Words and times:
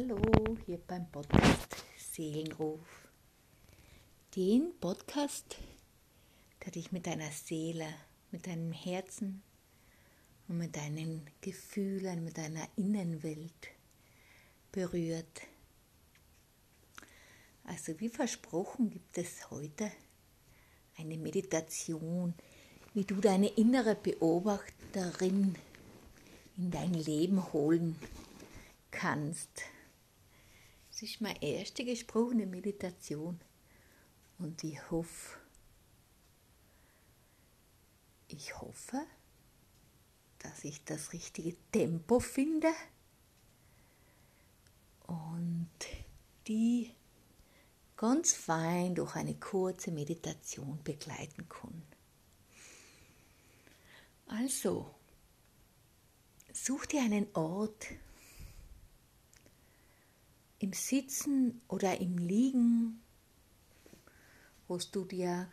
Hallo, 0.00 0.56
hier 0.64 0.78
beim 0.78 1.10
Podcast 1.10 1.76
Seelenruf. 1.98 3.10
Den 4.34 4.72
Podcast, 4.80 5.58
der 6.64 6.72
dich 6.72 6.90
mit 6.90 7.06
deiner 7.06 7.30
Seele, 7.30 7.86
mit 8.30 8.46
deinem 8.46 8.72
Herzen 8.72 9.42
und 10.48 10.56
mit 10.56 10.74
deinen 10.74 11.28
Gefühlen, 11.42 12.24
mit 12.24 12.38
deiner 12.38 12.66
Innenwelt 12.76 13.68
berührt. 14.72 15.42
Also 17.64 18.00
wie 18.00 18.08
versprochen 18.08 18.88
gibt 18.88 19.18
es 19.18 19.50
heute 19.50 19.90
eine 20.96 21.18
Meditation, 21.18 22.32
wie 22.94 23.04
du 23.04 23.16
deine 23.16 23.48
innere 23.48 23.96
Beobachterin 23.96 25.56
in 26.56 26.70
dein 26.70 26.94
Leben 26.94 27.52
holen 27.52 27.96
kannst. 28.90 29.62
Es 31.02 31.12
ist 31.12 31.22
meine 31.22 31.42
erste 31.42 31.82
gesprochene 31.82 32.44
Meditation 32.44 33.40
und 34.38 34.62
ich 34.62 34.90
hoffe, 34.90 35.38
ich 38.28 38.60
hoffe, 38.60 39.06
dass 40.40 40.62
ich 40.62 40.84
das 40.84 41.14
richtige 41.14 41.56
Tempo 41.72 42.20
finde 42.20 42.68
und 45.06 45.70
die 46.46 46.92
ganz 47.96 48.34
fein 48.34 48.94
durch 48.94 49.16
eine 49.16 49.36
kurze 49.36 49.92
Meditation 49.92 50.80
begleiten 50.84 51.48
kann. 51.48 51.82
Also, 54.26 54.94
such 56.52 56.84
dir 56.84 57.00
einen 57.00 57.26
Ort, 57.32 57.86
im 60.60 60.74
Sitzen 60.74 61.62
oder 61.68 62.00
im 62.00 62.18
Liegen, 62.18 63.02
wo 64.68 64.76
du 64.76 65.04
dir 65.04 65.50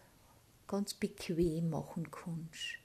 ganz 0.67 0.93
bequem 0.93 1.69
machen 1.69 2.11
kannst. 2.11 2.79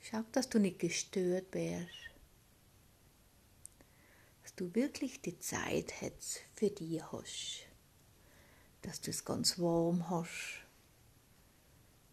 Schau, 0.00 0.22
dass 0.32 0.50
du 0.50 0.58
nicht 0.58 0.78
gestört 0.78 1.52
wärst, 1.54 2.10
dass 4.42 4.54
du 4.54 4.74
wirklich 4.74 5.22
die 5.22 5.38
Zeit 5.38 5.94
jetzt 6.02 6.40
für 6.54 6.70
dich 6.70 7.02
hast, 7.10 7.66
dass 8.82 9.00
du 9.00 9.10
es 9.10 9.24
ganz 9.24 9.58
warm 9.58 10.10
hast, 10.10 10.66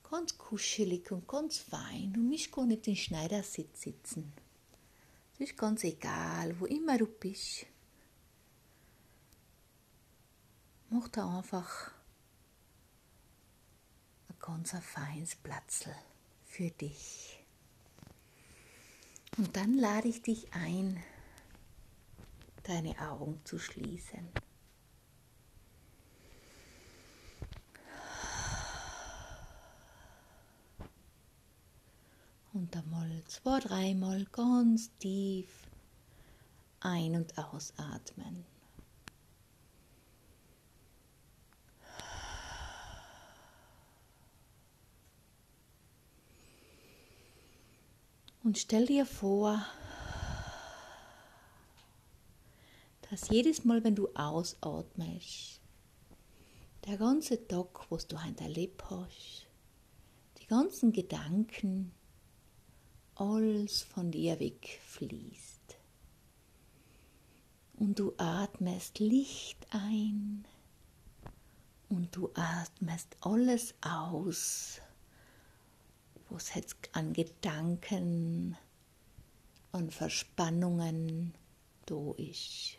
ganz 0.10 0.38
kuschelig 0.38 1.12
und 1.12 1.28
ganz 1.28 1.58
fein. 1.58 2.14
Du 2.14 2.22
musst 2.22 2.52
gar 2.52 2.66
nicht 2.66 2.88
in 2.88 2.96
Schneidersitz 2.96 3.82
sitzen. 3.82 4.32
Es 5.40 5.52
ist 5.52 5.58
ganz 5.58 5.84
egal, 5.84 6.60
wo 6.60 6.66
immer 6.66 6.98
du 6.98 7.06
bist. 7.06 7.68
Mach 10.90 11.08
da 11.10 11.38
einfach 11.38 11.92
ein 14.30 14.36
ganz 14.40 14.72
feines 14.82 15.36
Platzl 15.36 15.94
für 16.44 16.72
dich. 16.72 17.46
Und 19.38 19.56
dann 19.56 19.76
lade 19.76 20.08
ich 20.08 20.24
dich 20.24 20.52
ein, 20.54 21.04
deine 22.64 23.00
Augen 23.00 23.40
zu 23.44 23.60
schließen. 23.60 24.30
Und 32.68 32.76
einmal 32.76 33.24
zwei, 33.28 33.62
dreimal 33.62 34.26
ganz 34.26 34.92
tief 34.98 35.48
ein- 36.82 37.16
und 37.16 37.38
ausatmen. 37.38 38.44
Und 48.44 48.58
stell 48.58 48.86
dir 48.86 49.06
vor, 49.06 49.66
dass 53.10 53.30
jedes 53.30 53.64
Mal, 53.64 53.86
wenn 53.86 53.96
du 53.96 54.10
ausatmest, 54.14 55.62
der 56.86 56.98
ganze 56.98 57.48
Tag, 57.48 57.90
was 57.90 58.08
du 58.08 58.22
heute 58.22 58.44
erlebt 58.44 58.84
hast, 58.90 59.48
die 60.42 60.48
ganzen 60.48 60.92
Gedanken, 60.92 61.94
alles 63.20 63.82
von 63.82 64.12
dir 64.12 64.40
wegfließt. 64.40 65.78
Und 67.78 68.00
du 68.00 68.14
atmest 68.18 69.00
Licht 69.00 69.68
ein 69.72 70.46
und 71.90 72.16
du 72.16 72.32
atmest 72.36 73.16
alles 73.22 73.74
aus, 73.82 74.82
was 76.30 76.54
jetzt 76.54 76.76
an 76.94 77.14
Gedanken, 77.14 78.58
an 79.72 79.90
Verspannungen 79.90 81.34
da 81.86 82.14
ist. 82.18 82.78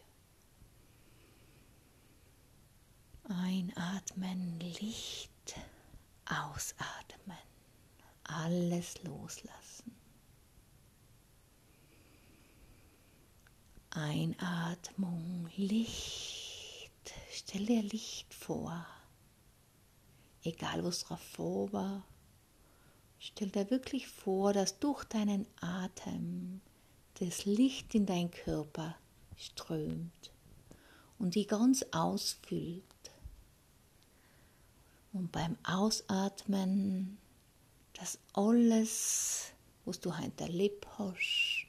Einatmen, 3.25 4.59
Licht, 4.61 5.57
ausatmen, 6.27 7.39
alles 8.25 9.03
loslassen. 9.03 9.98
Einatmung, 13.99 15.49
Licht. 15.57 16.93
Stell 17.33 17.67
dir 17.67 17.83
Licht 17.83 18.33
vor. 18.33 18.87
Egal, 20.45 20.85
was 20.85 21.01
drauf 21.01 21.21
vor 21.21 21.73
war. 21.73 22.05
Stell 23.19 23.51
dir 23.51 23.71
wirklich 23.71 24.07
vor, 24.07 24.53
dass 24.53 24.79
durch 24.79 25.05
deinen 25.05 25.47
Atem 25.61 26.61
das 27.15 27.45
Licht 27.45 27.95
in 27.97 28.07
dein 28.07 28.31
Körper 28.31 28.95
strömt 29.37 30.31
und 31.19 31.35
die 31.35 31.47
ganz 31.47 31.85
ausfüllt. 31.91 32.85
Und 35.13 35.33
beim 35.33 35.57
Ausatmen, 35.65 37.19
dass 37.95 38.21
alles, 38.33 39.53
was 39.85 39.99
du 39.99 40.17
heute 40.17 40.45
erlebt 40.45 40.87
hast, 40.99 41.68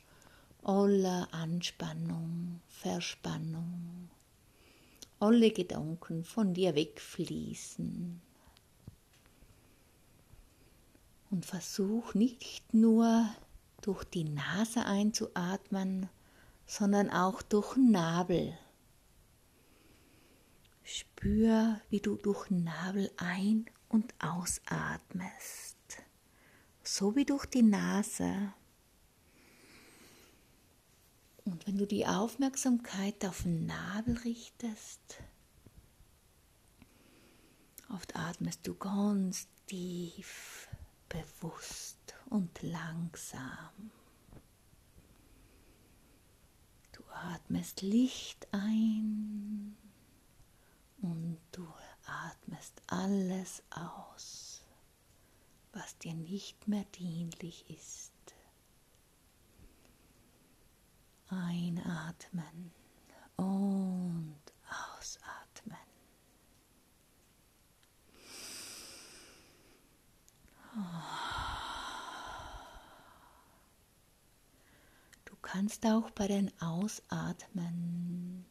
aller 0.70 1.28
Anspannung, 1.32 2.62
Verspannung, 2.68 4.08
alle 5.20 5.50
Gedanken 5.50 6.24
von 6.24 6.54
dir 6.54 6.76
wegfließen. 6.76 8.22
Und 11.32 11.46
versuch 11.48 12.14
nicht 12.14 12.72
nur 12.72 13.28
durch 13.82 14.04
die 14.04 14.26
Nase 14.26 14.86
einzuatmen, 14.86 16.08
sondern 16.68 17.10
auch 17.10 17.42
durch 17.42 17.74
den 17.74 17.90
Nabel. 17.90 18.56
Spür, 20.84 21.82
wie 21.90 22.00
du 22.00 22.16
durch 22.16 22.48
den 22.50 22.66
Nabel 22.66 23.10
ein- 23.18 23.66
und 23.88 24.14
ausatmest, 24.20 25.78
so 26.84 27.16
wie 27.16 27.26
durch 27.26 27.48
die 27.48 27.64
Nase 27.64 28.54
und 31.52 31.66
wenn 31.68 31.78
du 31.78 31.88
die 31.88 32.06
Aufmerksamkeit 32.06 33.26
auf 33.26 33.44
den 33.44 33.66
Nabel 33.66 34.18
richtest, 34.20 35.22
oft 37.90 38.16
atmest 38.16 38.68
du 38.68 38.76
ganz 38.76 39.48
tief, 39.66 40.68
bewusst 41.08 42.16
und 42.30 42.62
langsam. 42.62 43.92
Du 46.92 47.04
atmest 47.12 47.82
Licht 47.82 48.48
ein 48.52 49.76
und 51.02 51.40
du 51.52 51.68
atmest 52.06 52.82
alles 52.88 53.64
aus, 53.72 54.64
was 55.74 55.98
dir 55.98 56.14
nicht 56.14 56.68
mehr 56.68 56.86
dienlich 56.96 57.70
ist. 57.70 58.12
Einatmen 61.30 62.72
und 63.36 64.42
ausatmen. 64.98 65.78
Du 75.26 75.36
kannst 75.42 75.86
auch 75.86 76.10
bei 76.12 76.28
den 76.28 76.52
Ausatmen 76.62 78.46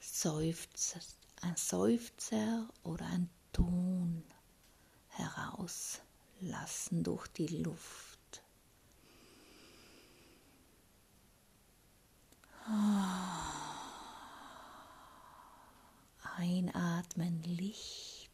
Seufzer, 0.00 1.00
ein 1.42 1.56
Seufzer 1.56 2.68
oder 2.82 3.06
ein 3.06 3.30
Ton 3.52 4.24
herauslassen 5.08 7.02
durch 7.02 7.26
die 7.28 7.48
Luft. 7.48 8.15
Ah. 12.68 13.46
Einatmen 16.36 17.42
Licht 17.44 18.30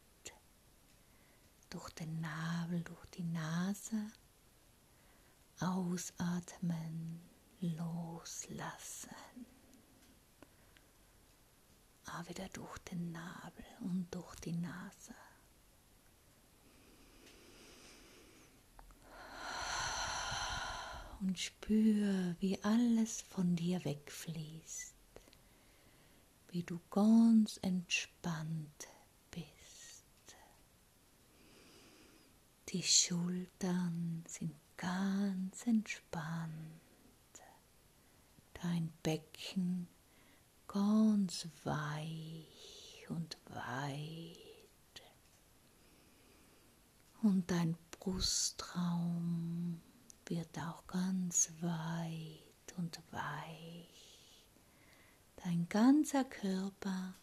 durch 1.69 1.89
den 1.91 2.19
Nabel, 2.19 2.81
durch 2.81 3.05
die 3.15 3.23
Nase. 3.23 4.11
Ausatmen, 5.59 7.21
loslassen. 7.59 9.15
Aber 12.05 12.27
wieder 12.29 12.49
durch 12.49 12.77
den 12.79 13.11
Nabel 13.11 13.65
und 13.81 14.07
durch 14.11 14.35
die 14.39 14.53
Nase. 14.53 15.13
Und 21.23 21.39
spür, 21.39 22.35
wie 22.41 22.61
alles 22.63 23.21
von 23.21 23.55
dir 23.55 23.85
wegfließt, 23.85 24.93
wie 26.49 26.63
du 26.63 26.81
ganz 26.91 27.59
entspannt 27.61 28.89
bist. 29.31 30.35
Die 32.67 32.83
Schultern 32.83 34.25
sind 34.27 34.53
ganz 34.75 35.65
entspannt, 35.65 36.51
dein 38.61 38.91
Becken 39.01 39.87
ganz 40.67 41.47
weich 41.63 43.05
und 43.07 43.37
weit 43.45 45.03
und 47.21 47.49
dein 47.49 47.77
Brustraum 47.91 49.79
wird 50.29 50.57
auch 50.59 50.85
ganz 50.87 51.51
weit 51.61 52.77
und 52.77 52.99
weich. 53.11 54.45
Dein 55.37 55.67
ganzer 55.69 56.23
Körper 56.23 57.15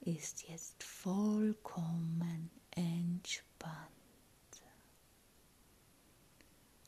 ist 0.00 0.48
jetzt 0.48 0.82
vollkommen 0.82 2.50
entspannt. 2.70 3.90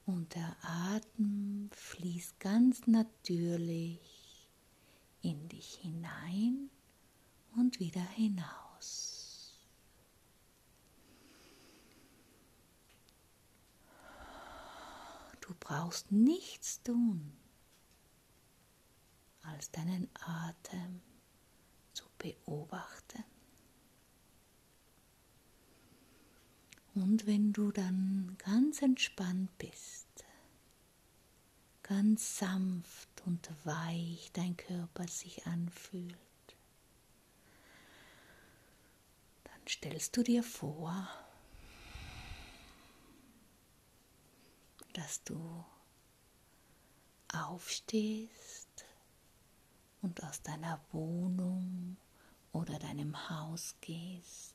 Und 0.06 0.34
der 0.34 0.56
Atem 0.62 1.70
fließt 1.72 2.38
ganz 2.38 2.86
natürlich 2.86 4.48
in 5.22 5.48
dich 5.48 5.76
hinein 5.76 6.68
und 7.56 7.80
wieder 7.80 8.06
hinaus. 8.10 9.58
Du 15.40 15.53
brauchst 15.64 16.12
nichts 16.12 16.82
tun, 16.82 17.32
als 19.42 19.70
deinen 19.70 20.08
Atem 20.20 21.00
zu 21.94 22.04
beobachten. 22.18 23.24
Und 26.94 27.26
wenn 27.26 27.52
du 27.52 27.72
dann 27.72 28.36
ganz 28.38 28.80
entspannt 28.82 29.56
bist, 29.58 30.06
ganz 31.82 32.38
sanft 32.38 33.22
und 33.26 33.50
weich 33.64 34.30
dein 34.32 34.56
Körper 34.56 35.08
sich 35.08 35.46
anfühlt, 35.46 36.16
dann 39.44 39.66
stellst 39.66 40.16
du 40.16 40.22
dir 40.22 40.44
vor, 40.44 41.08
dass 44.94 45.22
du 45.24 45.64
aufstehst 47.32 48.84
und 50.02 50.22
aus 50.24 50.40
deiner 50.42 50.80
Wohnung 50.92 51.96
oder 52.52 52.78
deinem 52.78 53.28
Haus 53.28 53.74
gehst 53.80 54.54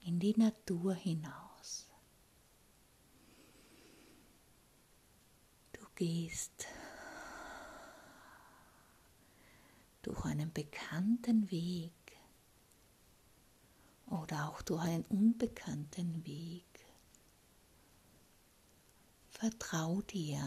in 0.00 0.18
die 0.18 0.36
Natur 0.36 0.94
hinaus. 0.94 1.86
Du 5.72 5.84
gehst 5.94 6.66
durch 10.02 10.24
einen 10.24 10.52
bekannten 10.52 11.50
Weg 11.50 11.92
oder 14.06 14.48
auch 14.48 14.62
durch 14.62 14.82
einen 14.82 15.04
unbekannten 15.06 16.24
Weg. 16.24 16.65
Vertrau 19.38 20.00
dir, 20.00 20.40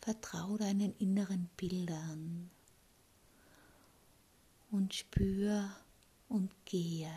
vertrau 0.00 0.56
deinen 0.56 0.92
inneren 0.96 1.48
Bildern 1.56 2.50
und 4.72 4.92
spür 4.92 5.70
und 6.28 6.52
gehe 6.64 7.12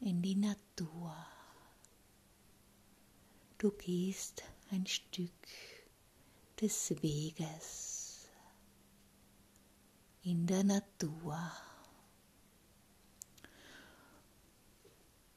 in 0.00 0.20
die 0.20 0.34
Natur. 0.36 1.16
Du 3.56 3.70
gehst 3.70 4.42
ein 4.70 4.86
Stück 4.86 5.48
des 6.60 6.90
Weges 7.02 8.28
in 10.20 10.46
der 10.46 10.64
Natur. 10.64 11.50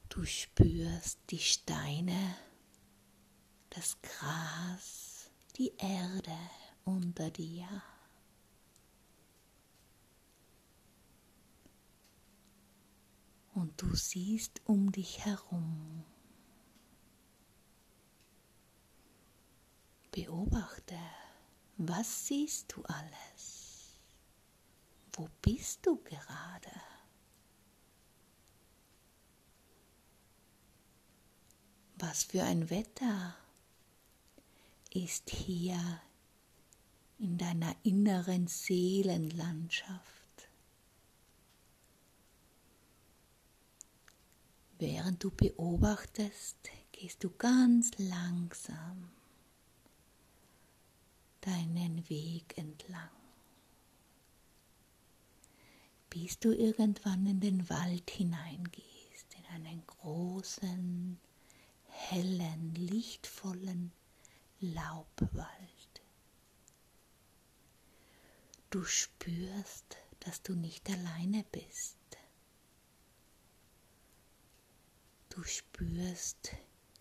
Du 0.10 0.26
spürst 0.26 1.20
die 1.30 1.40
Steine, 1.40 2.36
das 3.78 3.96
Gras, 4.02 5.30
die 5.56 5.72
Erde 5.78 6.36
unter 6.84 7.30
dir. 7.30 7.68
und 13.54 13.82
du 13.82 13.96
siehst 13.96 14.62
um 14.66 14.92
dich 14.92 15.26
herum. 15.26 16.06
Beobachte, 20.12 21.00
was 21.78 22.28
siehst 22.28 22.72
du 22.76 22.84
alles? 22.84 24.00
Wo 25.14 25.28
bist 25.42 25.84
du 25.88 25.98
gerade? 26.04 26.72
Was 31.96 32.26
für 32.26 32.44
ein 32.44 32.70
Wetter 32.70 33.36
ist 34.98 35.30
hier 35.30 36.02
in 37.20 37.38
deiner 37.38 37.76
inneren 37.84 38.48
Seelenlandschaft? 38.48 40.50
Während 44.80 45.24
du 45.24 45.30
beobachtest, 45.30 46.58
gehst 46.92 47.24
du 47.24 47.30
ganz 47.30 47.92
langsam 48.00 49.12
deinen 51.42 52.10
Weg 52.10 52.58
entlang, 52.58 53.10
bis 56.10 56.40
du 56.40 56.52
irgendwann 56.52 57.28
in 57.28 57.40
den 57.40 57.70
Wald 57.70 58.10
hineingehst, 58.10 59.28
in 59.38 59.56
einen 59.56 59.84
großen, 59.86 61.20
hellen, 61.88 62.74
lichtvollen 62.76 63.92
Laubwald. 64.60 66.02
Du 68.72 68.84
spürst, 68.84 69.98
dass 70.22 70.42
du 70.42 70.56
nicht 70.56 70.90
alleine 70.90 71.46
bist. 71.52 71.98
Du 75.30 75.44
spürst 75.44 76.54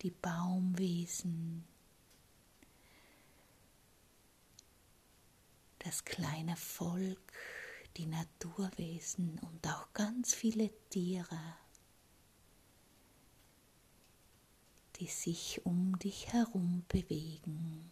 die 0.03 0.11
Baumwesen, 0.11 1.67
das 5.79 6.05
kleine 6.05 6.55
Volk, 6.55 7.33
die 7.97 8.05
Naturwesen 8.05 9.39
und 9.39 9.67
auch 9.67 9.91
ganz 9.93 10.35
viele 10.35 10.69
Tiere, 10.89 11.39
die 14.99 15.07
sich 15.07 15.65
um 15.65 15.97
dich 15.99 16.33
herum 16.33 16.83
bewegen. 16.87 17.91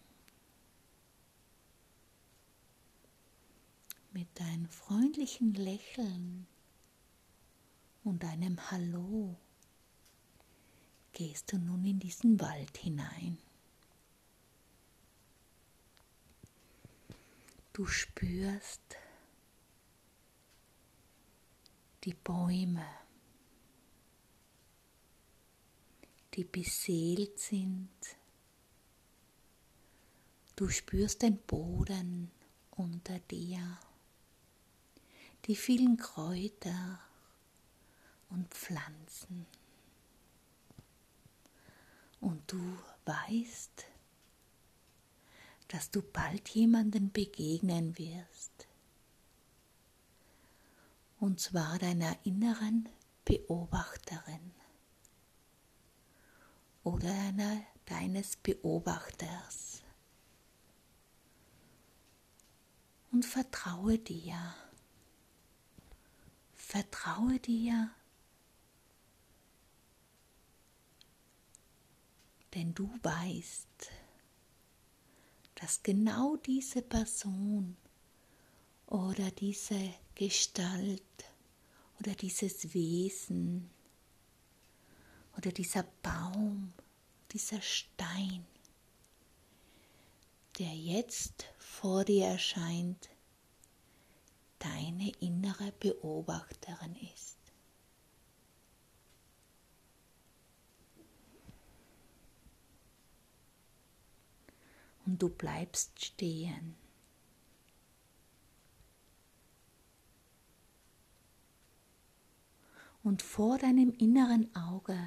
Mit 4.12 4.28
deinem 4.40 4.68
freundlichen 4.70 5.54
Lächeln 5.54 6.48
und 8.04 8.24
einem 8.24 8.72
Hallo 8.72 9.36
gehst 11.12 11.52
du 11.52 11.58
nun 11.58 11.86
in 11.86 12.00
diesen 12.00 12.40
Wald 12.40 12.78
hinein. 12.78 13.38
Du 17.74 17.86
spürst 17.86 18.82
die 22.06 22.14
Bäume, 22.14 22.86
die 26.36 26.44
beseelt 26.44 27.40
sind. 27.40 27.90
Du 30.56 30.70
spürst 30.70 31.22
den 31.22 31.38
Boden 31.38 32.32
unter 32.72 33.20
dir, 33.20 33.78
die 35.46 35.56
vielen 35.56 35.98
Kräuter 35.98 37.00
und 38.30 38.54
Pflanzen. 38.54 39.46
Und 42.20 42.52
du 42.52 42.78
weißt, 43.06 43.86
dass 45.68 45.92
du 45.92 46.02
bald 46.02 46.50
jemanden 46.50 47.12
begegnen 47.12 47.98
wirst. 47.98 48.68
Und 51.20 51.40
zwar 51.40 51.80
deiner 51.80 52.18
inneren 52.26 52.90
Beobachterin 53.24 54.52
oder 56.86 57.10
einer, 57.10 57.64
deines 57.86 58.38
Beobachters. 58.38 59.82
Und 63.12 63.26
vertraue 63.26 63.98
dir. 63.98 64.56
Vertraue 66.54 67.40
dir, 67.40 67.92
denn 72.56 72.74
du 72.74 72.90
weißt, 73.04 73.92
dass 75.56 75.84
genau 75.84 76.38
diese 76.38 76.82
Person 76.82 77.78
oder 78.88 79.30
diese 79.32 79.94
Gestalt 80.16 81.04
oder 82.00 82.16
dieses 82.16 82.74
Wesen 82.74 83.70
oder 85.38 85.52
dieser 85.52 85.84
Baum, 86.02 86.74
dieser 87.32 87.62
Stein, 87.62 88.46
der 90.60 90.74
jetzt 90.74 91.46
vor 91.58 92.06
dir 92.06 92.28
erscheint, 92.28 93.10
deine 94.60 95.12
innere 95.20 95.72
Beobachterin 95.74 96.96
ist. 97.14 97.38
Und 105.06 105.22
du 105.22 105.30
bleibst 105.30 106.04
stehen. 106.04 106.76
Und 113.04 113.22
vor 113.22 113.60
deinem 113.60 113.92
inneren 113.92 114.56
Auge 114.56 114.98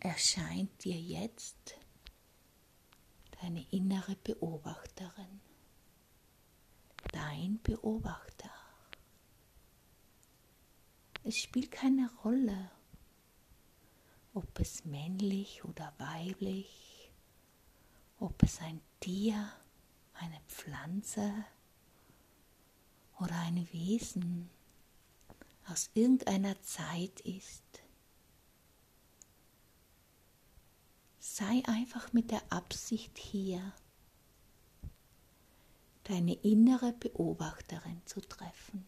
erscheint 0.00 0.82
dir 0.84 0.98
jetzt 0.98 1.76
deine 3.42 3.64
innere 3.70 4.16
Beobachterin, 4.16 5.40
dein 7.12 7.60
Beobachter. 7.62 8.50
Es 11.22 11.38
spielt 11.38 11.70
keine 11.70 12.10
Rolle, 12.24 12.70
ob 14.32 14.58
es 14.58 14.84
männlich 14.84 15.64
oder 15.64 15.92
weiblich, 15.98 17.12
ob 18.18 18.42
es 18.42 18.58
ein 18.60 18.80
Tier, 19.00 19.52
eine 20.14 20.40
Pflanze 20.48 21.44
oder 23.18 23.38
ein 23.40 23.70
Wesen 23.72 24.50
aus 25.66 25.90
irgendeiner 25.94 26.60
Zeit 26.62 27.20
ist. 27.20 27.82
Sei 31.32 31.62
einfach 31.66 32.12
mit 32.12 32.32
der 32.32 32.42
Absicht 32.52 33.16
hier, 33.16 33.72
deine 36.02 36.34
innere 36.34 36.92
Beobachterin 36.92 38.02
zu 38.04 38.20
treffen. 38.20 38.84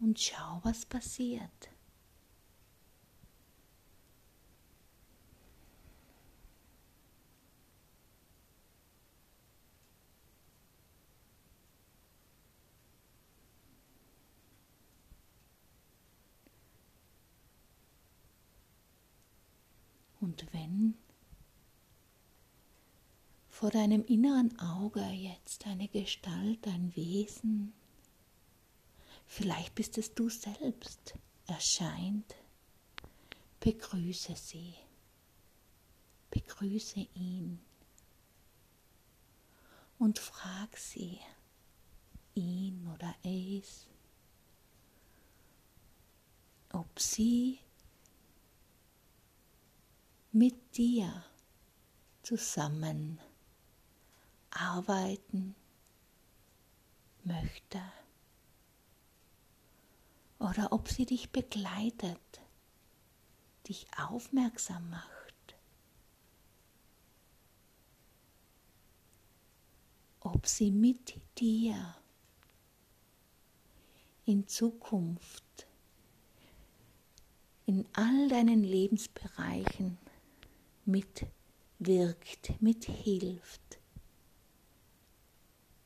Und 0.00 0.20
schau, 0.20 0.60
was 0.64 0.84
passiert. 0.84 1.72
Und 20.22 20.46
wenn 20.52 20.94
vor 23.62 23.70
deinem 23.70 24.04
inneren 24.06 24.58
Auge 24.58 25.04
jetzt 25.10 25.68
eine 25.68 25.86
Gestalt, 25.86 26.66
ein 26.66 26.96
Wesen, 26.96 27.72
vielleicht 29.24 29.76
bist 29.76 29.98
es 29.98 30.12
du 30.12 30.28
selbst, 30.28 31.14
erscheint, 31.46 32.34
begrüße 33.60 34.34
sie, 34.34 34.74
begrüße 36.32 37.06
ihn. 37.14 37.60
Und 39.96 40.18
frag 40.18 40.76
sie, 40.76 41.20
ihn 42.34 42.84
oder 42.92 43.14
es, 43.22 43.86
ob 46.72 46.98
sie 46.98 47.60
mit 50.32 50.76
dir 50.76 51.24
zusammen 52.24 53.20
arbeiten 54.54 55.54
möchte 57.24 57.80
oder 60.38 60.72
ob 60.72 60.88
sie 60.88 61.06
dich 61.06 61.30
begleitet, 61.30 62.40
dich 63.68 63.86
aufmerksam 63.96 64.90
macht. 64.90 65.10
Ob 70.20 70.46
sie 70.46 70.70
mit 70.70 71.20
dir 71.38 71.94
in 74.24 74.46
Zukunft 74.46 75.66
in 77.66 77.86
all 77.92 78.28
deinen 78.28 78.64
Lebensbereichen 78.64 79.98
mitwirkt, 80.84 82.60
mithilft, 82.60 83.81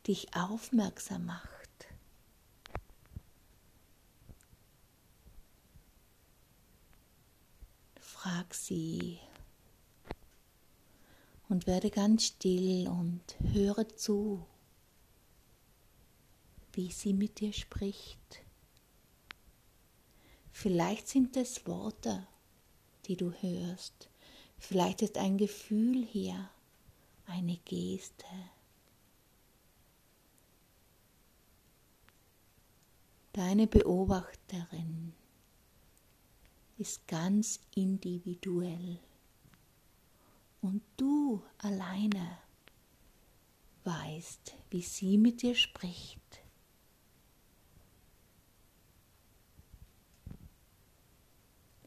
dich 0.07 0.35
aufmerksam 0.35 1.27
macht. 1.27 1.51
Frag 8.01 8.55
sie 8.55 9.19
und 11.49 11.67
werde 11.67 11.91
ganz 11.91 12.25
still 12.25 12.89
und 12.89 13.37
höre 13.53 13.89
zu, 13.97 14.45
wie 16.73 16.91
sie 16.91 17.13
mit 17.13 17.41
dir 17.41 17.53
spricht. 17.53 18.43
Vielleicht 20.51 21.09
sind 21.09 21.37
es 21.37 21.67
Worte, 21.67 22.27
die 23.07 23.17
du 23.17 23.33
hörst, 23.33 24.09
Vielleicht 24.59 25.03
ist 25.03 25.19
ein 25.19 25.39
Gefühl 25.39 26.05
hier, 26.05 26.51
eine 27.27 27.57
Geste. 27.59 28.25
Deine 33.37 33.67
Beobachterin 33.67 35.13
ist 36.79 37.07
ganz 37.07 37.61
individuell 37.75 38.99
und 40.63 40.81
du 40.97 41.43
alleine 41.59 42.39
weißt, 43.85 44.55
wie 44.71 44.81
sie 44.81 45.19
mit 45.19 45.43
dir 45.43 45.55
spricht. 45.55 46.41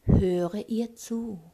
Höre 0.04 0.68
ihr 0.68 0.94
zu. 0.94 1.49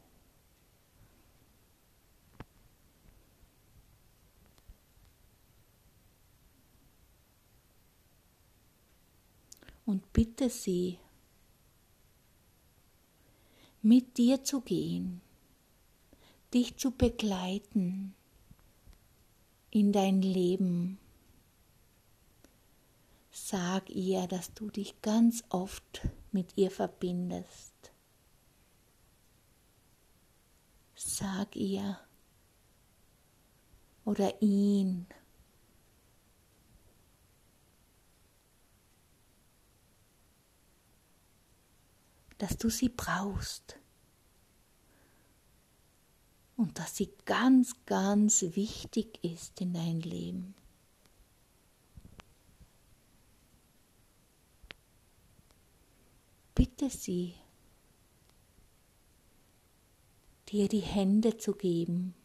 Und 9.87 10.11
bitte 10.11 10.49
sie, 10.49 10.99
mit 13.81 14.17
dir 14.17 14.43
zu 14.43 14.59
gehen, 14.59 15.21
dich 16.53 16.75
zu 16.75 16.91
begleiten 16.91 18.13
in 19.71 19.93
dein 19.93 20.21
Leben. 20.21 20.99
Sag 23.31 23.89
ihr, 23.89 24.27
dass 24.27 24.53
du 24.53 24.69
dich 24.69 25.01
ganz 25.01 25.43
oft 25.49 26.01
mit 26.33 26.57
ihr 26.57 26.69
verbindest. 26.69 27.93
Sag 30.95 31.55
ihr 31.55 31.97
oder 34.03 34.41
ihn, 34.41 35.07
dass 42.37 42.57
du 42.57 42.69
sie 42.69 42.89
brauchst. 42.89 43.77
und 46.57 46.79
dass 46.79 46.97
sie 46.97 47.11
ganz, 47.25 47.75
ganz 47.85 48.41
wichtig 48.41 49.23
ist 49.23 49.61
in 49.61 49.73
dein 49.73 50.01
Leben. 50.01 50.55
Bitte 56.55 56.89
sie, 56.89 57.35
dir 60.49 60.67
die 60.67 60.79
Hände 60.79 61.37
zu 61.37 61.53
geben 61.53 62.15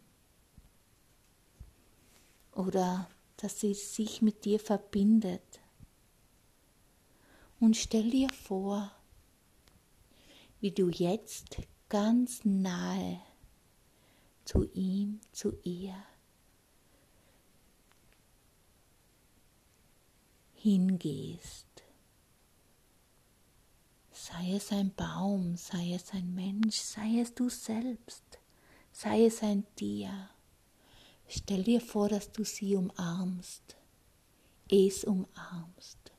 oder 2.53 3.09
dass 3.37 3.61
sie 3.61 3.75
sich 3.75 4.23
mit 4.23 4.47
dir 4.47 4.59
verbindet. 4.59 5.61
Und 7.61 7.77
stell 7.77 8.11
dir 8.11 8.31
vor, 8.31 8.91
wie 10.63 10.71
du 10.71 10.89
jetzt 10.89 11.57
ganz 11.89 12.45
nahe 12.45 13.21
zu 14.45 14.71
ihm, 14.75 15.21
zu 15.33 15.59
ihr 15.65 15.97
hingehst. 20.55 21.67
Sei 24.13 24.55
es 24.55 24.71
ein 24.71 24.95
Baum, 24.95 25.57
sei 25.57 25.95
es 25.95 26.13
ein 26.13 26.33
Mensch, 26.33 26.77
sei 26.77 27.19
es 27.21 27.35
du 27.35 27.49
selbst, 27.49 28.23
sei 28.93 29.27
es 29.27 29.43
ein 29.43 29.67
Tier. 29.75 30.31
Stell 31.27 31.65
dir 31.65 31.81
vor, 31.81 32.09
dass 32.09 32.31
du 32.31 32.45
sie 32.45 32.77
umarmst, 32.77 33.77
es 34.71 35.03
umarmst, 35.03 36.13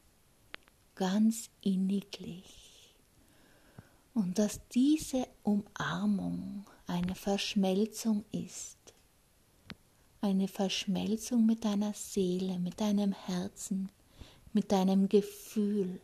ganz 0.96 1.50
inniglich. 1.62 2.63
Und 4.14 4.38
dass 4.38 4.60
diese 4.70 5.28
Umarmung 5.42 6.66
eine 6.86 7.16
Verschmelzung 7.16 8.24
ist, 8.32 8.78
eine 10.22 10.48
Verschmelzung 10.48 11.46
mit 11.46 11.66
deiner 11.66 11.94
Seele, 11.94 12.60
mit 12.60 12.80
deinem 12.80 13.12
Herzen, 13.12 13.90
mit 14.54 14.72
deinem 14.72 15.10
Gefühl, 15.10 16.00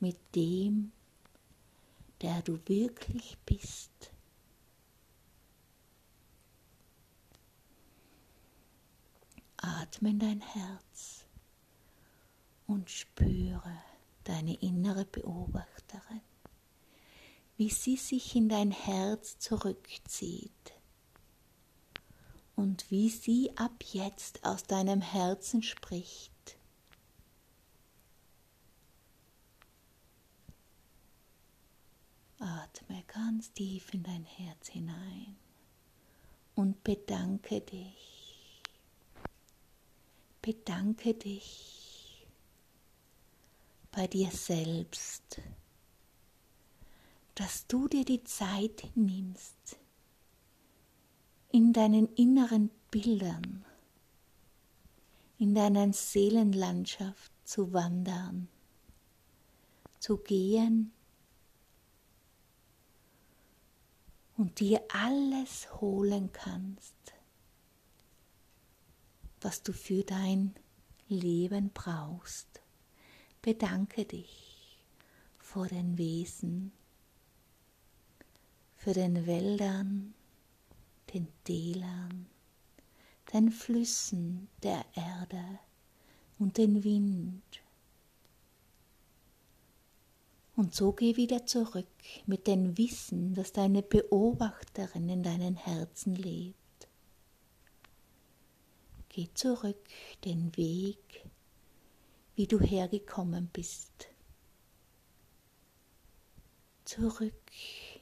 mit 0.00 0.18
dem, 0.34 0.92
der 2.20 2.42
du 2.42 2.58
wirklich 2.66 3.38
bist. 3.46 3.90
Atme 9.56 10.10
in 10.10 10.18
dein 10.18 10.40
Herz 10.40 11.24
und 12.66 12.90
spüre 12.90 13.78
deine 14.24 14.54
innere 14.54 15.04
Beobachterin, 15.04 16.20
wie 17.56 17.70
sie 17.70 17.96
sich 17.96 18.34
in 18.34 18.48
dein 18.48 18.70
Herz 18.70 19.38
zurückzieht 19.38 20.72
und 22.56 22.90
wie 22.90 23.08
sie 23.08 23.52
ab 23.56 23.82
jetzt 23.92 24.44
aus 24.44 24.64
deinem 24.64 25.00
Herzen 25.00 25.62
spricht. 25.62 26.32
Atme 32.38 33.04
ganz 33.06 33.52
tief 33.52 33.94
in 33.94 34.02
dein 34.02 34.24
Herz 34.24 34.68
hinein 34.68 35.36
und 36.54 36.82
bedanke 36.82 37.60
dich. 37.60 38.62
Bedanke 40.40 41.14
dich 41.14 42.26
bei 43.92 44.08
dir 44.08 44.30
selbst, 44.30 45.40
dass 47.34 47.66
du 47.66 47.88
dir 47.88 48.04
die 48.04 48.24
Zeit 48.24 48.90
nimmst, 48.94 49.78
in 51.50 51.72
deinen 51.72 52.08
inneren 52.14 52.70
Bildern, 52.90 53.64
in 55.38 55.54
deiner 55.54 55.92
Seelenlandschaft 55.92 57.32
zu 57.44 57.72
wandern, 57.72 58.48
zu 59.98 60.18
gehen 60.18 60.92
und 64.36 64.60
dir 64.60 64.82
alles 64.88 65.80
holen 65.80 66.32
kannst, 66.32 66.94
was 69.40 69.62
du 69.62 69.72
für 69.72 70.04
dein 70.04 70.54
Leben 71.08 71.70
brauchst. 71.72 72.60
Bedanke 73.40 74.04
dich 74.04 74.84
vor 75.38 75.66
den 75.66 75.98
Wesen, 75.98 76.72
für 78.82 78.94
den 78.94 79.26
Wäldern, 79.26 80.12
den 81.14 81.28
Tälern, 81.44 82.26
den 83.32 83.52
Flüssen 83.52 84.48
der 84.64 84.84
Erde 84.96 85.60
und 86.40 86.58
den 86.58 86.82
Wind 86.82 87.62
und 90.56 90.74
so 90.74 90.90
geh 90.90 91.16
wieder 91.16 91.46
zurück 91.46 91.86
mit 92.26 92.48
dem 92.48 92.76
Wissen, 92.76 93.34
dass 93.34 93.52
deine 93.52 93.82
Beobachterin 93.82 95.08
in 95.08 95.22
deinem 95.22 95.54
Herzen 95.54 96.16
lebt. 96.16 96.56
Geh 99.10 99.28
zurück 99.32 99.84
den 100.24 100.56
Weg, 100.56 101.24
wie 102.34 102.48
du 102.48 102.58
hergekommen 102.58 103.48
bist. 103.52 104.08
Zurück 106.84 107.40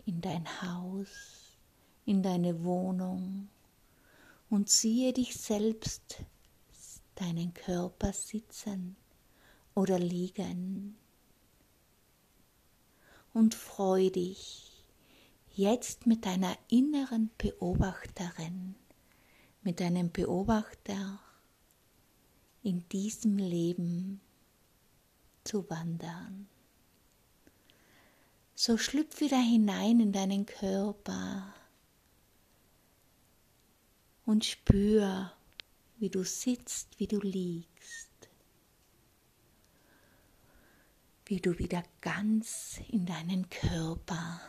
in 0.06 0.20
dein 0.20 0.46
Haus, 0.62 1.58
in 2.04 2.22
deine 2.22 2.64
Wohnung 2.64 3.48
und 4.48 4.68
siehe 4.68 5.12
dich 5.12 5.34
selbst, 5.36 6.24
deinen 7.14 7.52
Körper 7.54 8.12
sitzen 8.12 8.96
oder 9.74 9.98
liegen 9.98 10.96
und 13.34 13.54
freu 13.54 14.10
dich 14.10 14.84
jetzt 15.54 16.06
mit 16.06 16.24
deiner 16.24 16.56
inneren 16.68 17.30
Beobachterin, 17.36 18.74
mit 19.62 19.80
deinem 19.80 20.10
Beobachter 20.10 21.20
in 22.62 22.88
diesem 22.88 23.36
Leben 23.36 24.20
zu 25.44 25.68
wandern. 25.68 26.48
So 28.62 28.76
schlüpf 28.76 29.22
wieder 29.22 29.40
hinein 29.40 30.00
in 30.00 30.12
deinen 30.12 30.44
Körper 30.44 31.54
und 34.26 34.44
spür, 34.44 35.32
wie 35.96 36.10
du 36.10 36.24
sitzt, 36.24 37.00
wie 37.00 37.06
du 37.06 37.20
liegst. 37.20 38.10
wie 41.24 41.40
du 41.40 41.58
wieder 41.58 41.84
ganz 42.00 42.80
in 42.88 43.06
deinen 43.06 43.48
Körper 43.48 44.42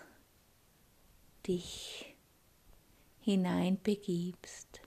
dich 1.47 2.15
hineinbegibst. 3.19 4.81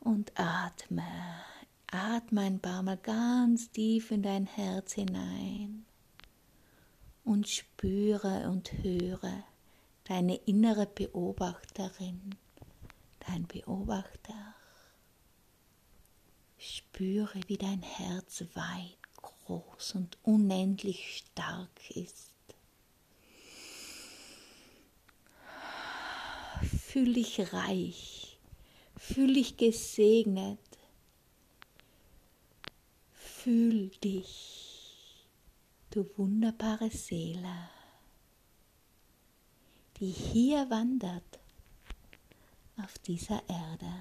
Und 0.00 0.32
atme, 0.34 1.04
atme 1.92 2.40
ein 2.40 2.58
paar 2.58 2.82
Mal 2.82 2.96
ganz 2.96 3.70
tief 3.70 4.10
in 4.10 4.22
dein 4.22 4.46
Herz 4.46 4.94
hinein 4.94 5.84
und 7.22 7.48
spüre 7.48 8.48
und 8.48 8.72
höre 8.82 9.44
deine 10.04 10.36
innere 10.36 10.86
Beobachterin, 10.86 12.34
dein 13.20 13.46
Beobachter. 13.46 14.54
Spüre, 16.56 17.40
wie 17.46 17.58
dein 17.58 17.82
Herz 17.82 18.44
weit, 18.54 18.98
groß 19.16 19.96
und 19.96 20.18
unendlich 20.22 21.18
stark 21.18 21.90
ist. 21.90 22.32
Fühl 26.62 27.14
dich 27.14 27.52
reich, 27.52 28.38
fühl 28.96 29.34
dich 29.34 29.56
gesegnet, 29.56 30.71
fühl 33.42 33.88
dich, 34.04 35.26
du 35.90 36.06
wunderbare 36.16 36.90
Seele, 36.90 37.68
die 39.98 40.10
hier 40.10 40.70
wandert 40.70 41.40
auf 42.76 42.98
dieser 43.00 43.42
Erde. 43.48 43.92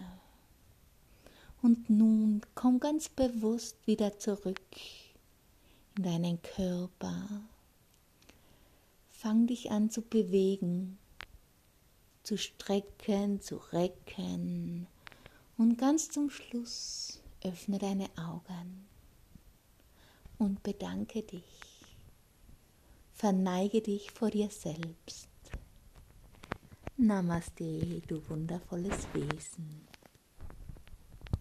Und 1.64 1.90
nun 1.90 2.42
komm 2.54 2.80
ganz 2.80 3.10
bewusst 3.10 3.78
wieder 3.88 4.20
zurück 4.20 4.62
in 5.98 6.04
deinen 6.04 6.42
Körper. 6.44 7.42
Fang 9.10 9.48
dich 9.48 9.72
an 9.72 9.90
zu 9.90 10.04
bewegen, 10.04 11.00
zu 12.22 12.38
strecken, 12.38 13.42
zu 13.42 13.58
recken. 13.74 14.86
Und 15.58 15.80
ganz 15.80 16.10
zum 16.10 16.30
Schluss 16.30 17.22
öffne 17.44 17.80
deine 17.80 18.08
Augen 18.18 18.91
und 20.42 20.64
bedanke 20.64 21.22
dich 21.22 21.72
Verneige 23.22 23.84
dich 23.84 24.10
vor 24.10 24.32
dir 24.32 24.50
selbst. 24.50 25.30
Namaste, 26.98 28.02
du 28.08 28.28
wundervolles 28.28 29.08
Wesen. 29.14 29.91